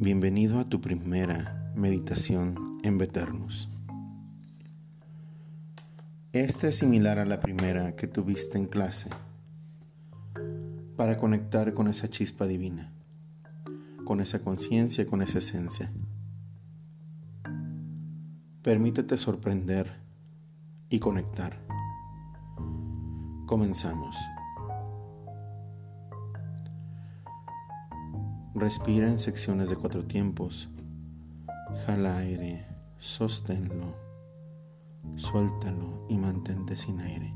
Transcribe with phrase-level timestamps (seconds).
[0.00, 3.68] Bienvenido a tu primera meditación en Beternus.
[6.32, 9.10] Esta es similar a la primera que tuviste en clase
[10.96, 12.92] para conectar con esa chispa divina,
[14.04, 15.92] con esa conciencia, con esa esencia.
[18.62, 20.00] Permítete sorprender
[20.88, 21.60] y conectar.
[23.46, 24.16] Comenzamos.
[28.58, 30.68] Respira en secciones de cuatro tiempos.
[31.86, 32.66] Jala aire,
[32.98, 33.94] sosténlo,
[35.14, 37.32] suéltalo y mantente sin aire.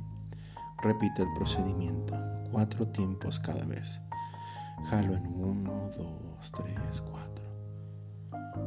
[0.83, 2.17] Repite el procedimiento,
[2.51, 4.01] cuatro tiempos cada vez.
[4.91, 7.45] Jalo en uno, dos, tres, cuatro.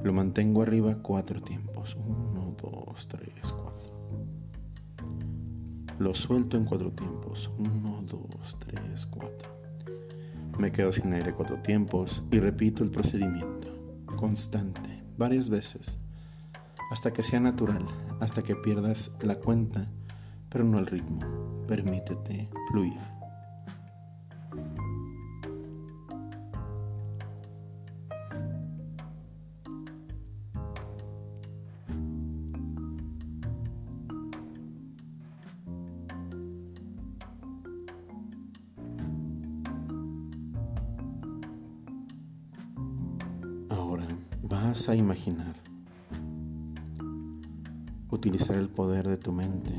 [0.01, 1.97] Lo mantengo arriba cuatro tiempos.
[2.07, 3.91] Uno, dos, tres, cuatro.
[5.99, 7.51] Lo suelto en cuatro tiempos.
[7.57, 9.64] Uno, dos, tres, cuatro.
[10.57, 13.67] Me quedo sin aire cuatro tiempos y repito el procedimiento,
[14.15, 15.97] constante, varias veces,
[16.91, 17.85] hasta que sea natural,
[18.21, 19.91] hasta que pierdas la cuenta,
[20.49, 21.19] pero no el ritmo.
[21.67, 23.14] Permítete fluir.
[44.75, 45.55] A imaginar.
[48.11, 49.71] Utilizar el poder de tu mente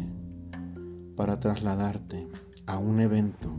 [1.16, 2.26] para trasladarte
[2.66, 3.52] a un evento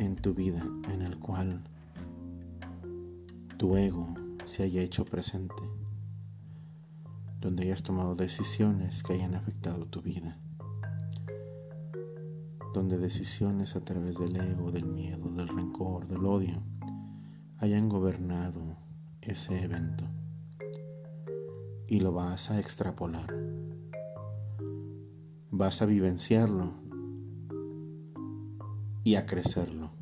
[0.00, 1.62] en tu vida en el cual
[3.56, 4.12] tu ego
[4.44, 5.62] se haya hecho presente,
[7.40, 10.40] donde hayas tomado decisiones que hayan afectado tu vida,
[12.74, 16.60] donde decisiones a través del ego, del miedo, del rencor, del odio,
[17.58, 18.83] hayan gobernado
[19.26, 20.04] ese evento
[21.86, 23.34] y lo vas a extrapolar.
[25.50, 26.72] Vas a vivenciarlo
[29.04, 29.92] y a crecerlo.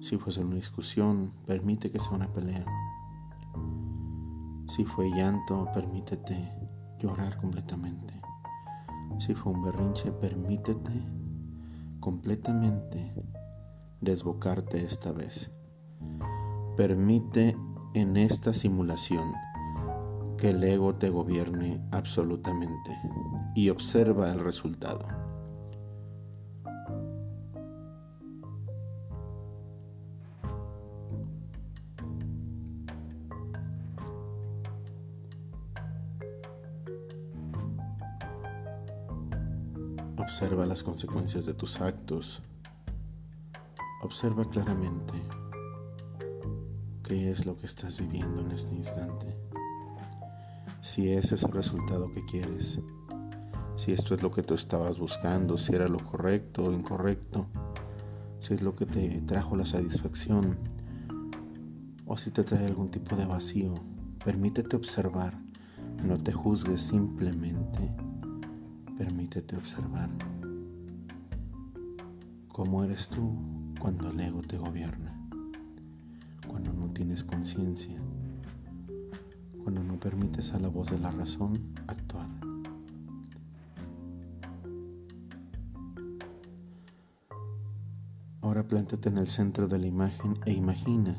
[0.00, 2.64] Si fuese una discusión, permite que sea una pelea.
[4.68, 6.36] Si fue llanto, permítete
[6.98, 8.14] llorar completamente.
[9.18, 10.92] Si fue un berrinche, permítete
[11.98, 13.14] completamente
[14.00, 15.57] desbocarte esta vez.
[16.78, 17.56] Permite
[17.94, 19.32] en esta simulación
[20.36, 22.96] que el ego te gobierne absolutamente
[23.56, 25.00] y observa el resultado.
[40.16, 42.40] Observa las consecuencias de tus actos.
[44.04, 45.14] Observa claramente
[47.08, 49.34] qué es lo que estás viviendo en este instante.
[50.82, 52.80] Si ese es el resultado que quieres,
[53.76, 57.46] si esto es lo que tú estabas buscando, si era lo correcto o incorrecto,
[58.38, 60.58] si es lo que te trajo la satisfacción
[62.04, 63.72] o si te trae algún tipo de vacío,
[64.22, 65.40] permítete observar,
[66.04, 67.90] no te juzgues simplemente,
[68.98, 70.10] permítete observar
[72.48, 73.34] cómo eres tú
[73.80, 75.17] cuando el ego te gobierna
[76.98, 77.96] tienes conciencia,
[79.62, 81.52] cuando no permites a la voz de la razón
[81.86, 82.28] actuar.
[88.40, 91.14] Ahora plántate en el centro de la imagen e imagina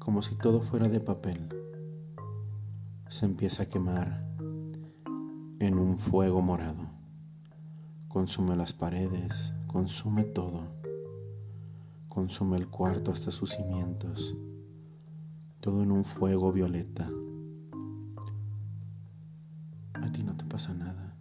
[0.00, 1.48] como si todo fuera de papel.
[3.08, 4.26] Se empieza a quemar
[5.60, 6.90] en un fuego morado.
[8.08, 10.74] Consume las paredes, consume todo
[12.14, 14.36] consume el cuarto hasta sus cimientos,
[15.64, 17.08] todo en un fuego violeta.
[19.94, 21.16] A ti no te pasa nada,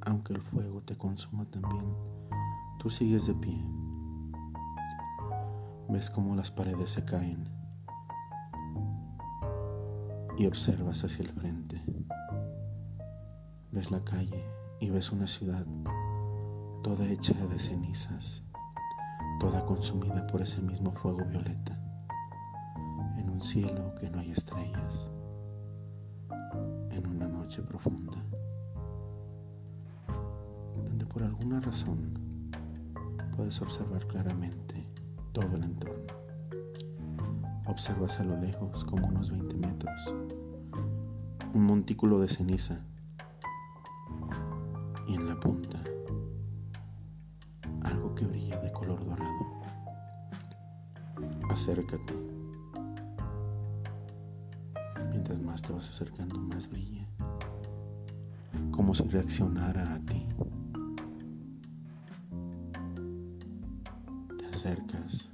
[0.00, 1.84] aunque el fuego te consuma también,
[2.78, 3.62] tú sigues de pie.
[5.90, 7.50] Ves cómo las paredes se caen
[10.38, 11.84] y observas hacia el frente.
[13.72, 14.42] Ves la calle
[14.80, 15.66] y ves una ciudad
[16.82, 18.42] toda hecha de cenizas
[19.38, 21.78] toda consumida por ese mismo fuego violeta,
[23.36, 25.10] un cielo que no hay estrellas,
[26.90, 28.14] en una noche profunda,
[30.82, 32.14] donde por alguna razón
[33.36, 34.88] puedes observar claramente
[35.32, 36.06] todo el entorno.
[37.66, 40.14] Observas a lo lejos, como unos 20 metros,
[41.52, 42.86] un montículo de ceniza
[45.06, 45.78] y en la punta
[47.82, 49.46] algo que brilla de color dorado.
[51.50, 52.35] Acércate
[55.66, 57.04] te vas acercando más brilla,
[58.70, 60.24] como si reaccionara a ti.
[64.38, 65.28] Te acercas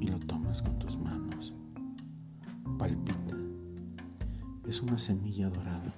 [0.00, 1.54] y lo tomas con tus manos.
[2.78, 3.36] Palpita.
[4.66, 5.94] Es una semilla dorada.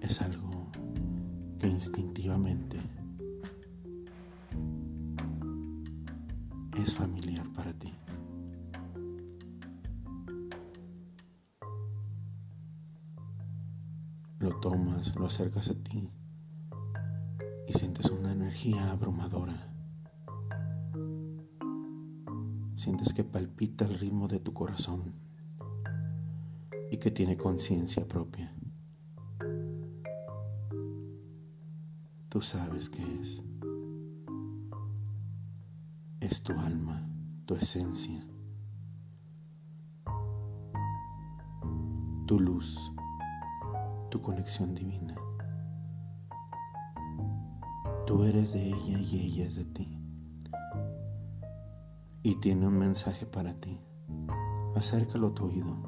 [0.00, 0.70] Es algo
[1.58, 2.78] que instintivamente
[6.78, 7.92] es familiar para ti.
[14.62, 16.08] Tomas, lo acercas a ti
[17.68, 19.68] y sientes una energía abrumadora.
[22.74, 25.14] Sientes que palpita el ritmo de tu corazón
[26.90, 28.54] y que tiene conciencia propia.
[32.28, 33.44] Tú sabes qué es
[36.20, 37.04] es tu alma,
[37.46, 38.24] tu esencia,
[42.26, 42.92] tu luz,
[44.12, 45.14] tu conexión divina.
[48.06, 49.98] Tú eres de ella y ella es de ti.
[52.22, 53.80] Y tiene un mensaje para ti.
[54.76, 55.78] Acércalo a tu oído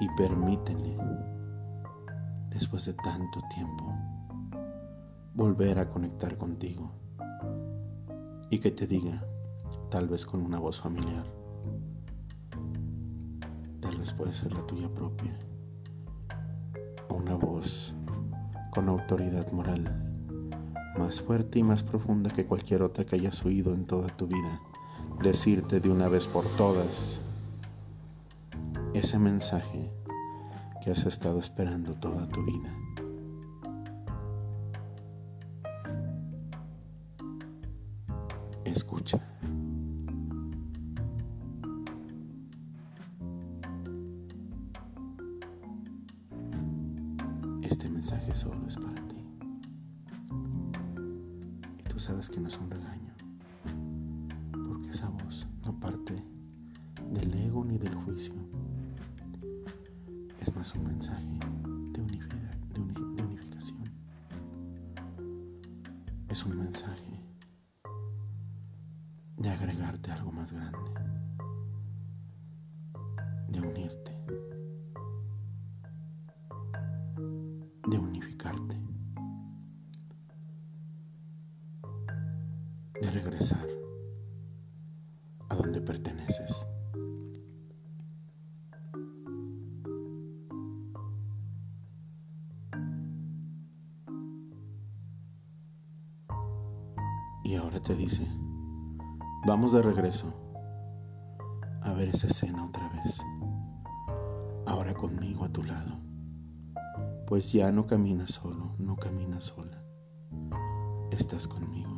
[0.00, 0.98] y permítele,
[2.50, 3.94] después de tanto tiempo,
[5.36, 6.90] volver a conectar contigo
[8.50, 9.24] y que te diga,
[9.90, 11.24] tal vez con una voz familiar,
[13.80, 15.38] tal vez puede ser la tuya propia,
[17.18, 17.94] una voz
[18.70, 20.04] con autoridad moral
[20.98, 24.60] más fuerte y más profunda que cualquier otra que hayas oído en toda tu vida,
[25.22, 27.20] decirte de una vez por todas
[28.94, 29.92] ese mensaje
[30.82, 32.74] que has estado esperando toda tu vida.
[47.70, 49.22] Este mensaje solo es para ti.
[51.78, 53.12] Y tú sabes que no es un regaño,
[54.66, 56.24] porque esa voz no parte
[57.12, 58.32] del ego ni del juicio.
[60.40, 61.38] Es más un mensaje
[61.92, 63.92] de, de unificación.
[66.30, 67.22] Es un mensaje
[69.36, 70.90] de agregarte algo más grande,
[73.48, 74.17] de unirte,
[97.48, 98.30] Y ahora te dice,
[99.46, 100.34] Vamos de regreso
[101.80, 103.22] a ver esa escena otra vez.
[104.66, 105.98] Ahora conmigo a tu lado.
[107.26, 109.82] Pues ya no caminas solo, no caminas sola.
[111.10, 111.88] Estás conmigo.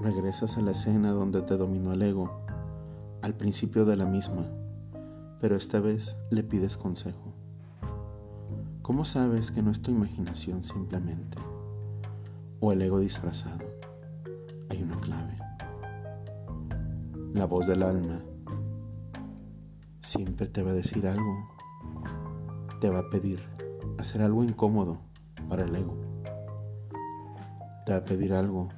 [0.00, 2.46] Regresas a la escena donde te dominó el ego,
[3.20, 4.48] al principio de la misma,
[5.38, 7.35] pero esta vez le pides consejo.
[8.86, 11.38] ¿Cómo sabes que no es tu imaginación simplemente?
[12.60, 13.66] o el ego disfrazado,
[14.70, 15.36] hay una clave.
[17.34, 18.22] La voz del alma
[20.00, 21.48] siempre te va a decir algo,
[22.80, 23.42] te va a pedir
[23.98, 25.00] hacer algo incómodo
[25.48, 25.98] para el ego.
[27.84, 28.68] Te va a pedir algo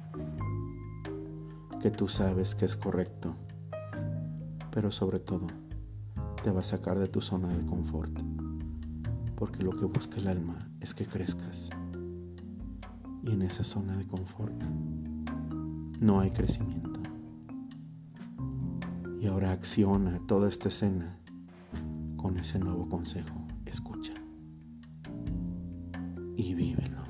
[1.79, 3.35] que tú sabes que es correcto,
[4.71, 5.45] pero sobre todo
[6.43, 8.28] te va a sacar de tu zona de confort,
[9.39, 11.69] porque lo que busca el alma es que crezcas
[13.23, 14.53] y en esa zona de confort
[16.01, 16.99] no hay crecimiento.
[19.21, 21.17] Y ahora acciona toda esta escena
[22.17, 23.47] con ese nuevo consejo.
[23.65, 24.13] Escucha
[26.35, 27.03] y vívelo.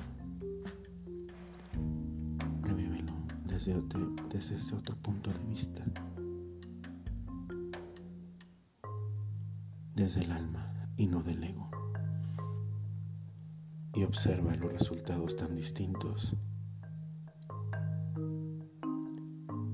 [2.62, 3.12] Revívelo
[3.44, 3.82] desde,
[4.32, 5.84] desde ese otro punto de vista.
[9.96, 11.69] Desde el alma y no del ego
[13.94, 16.36] y observa los resultados tan distintos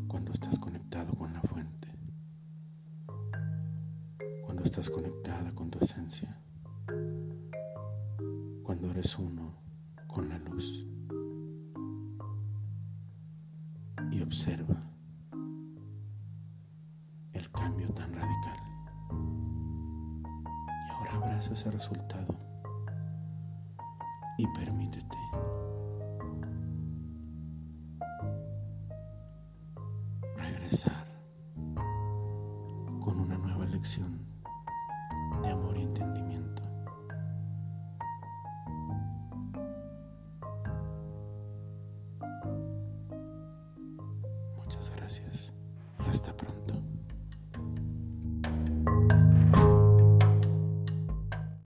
[0.08, 1.88] cuando estás conectado con la fuente,
[4.44, 6.40] cuando estás conectada con tu esencia,
[8.62, 9.54] cuando eres uno
[10.06, 10.87] con la luz
[14.12, 14.82] y observa
[17.32, 18.58] el cambio tan radical.
[20.87, 22.55] Y ahora abraza ese resultado
[24.38, 25.16] y permítete
[30.37, 31.07] regresar
[33.00, 34.26] con una nueva lección
[35.43, 36.65] de amor y entendimiento.